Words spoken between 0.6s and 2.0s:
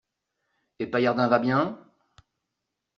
Et Paillardin va bien?…